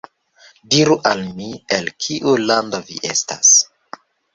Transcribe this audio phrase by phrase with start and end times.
[0.75, 3.57] Diru al mi, el kiu lando vi estas.